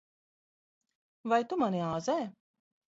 Vai 1.33 1.41
tu 1.51 1.61
mani 1.67 1.87
āzē? 1.93 2.21